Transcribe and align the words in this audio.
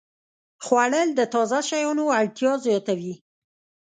خوړل 0.65 1.09
د 1.15 1.21
تازه 1.33 1.59
شیانو 1.69 2.05
اړتیا 2.19 2.53
زیاتوي 2.65 3.13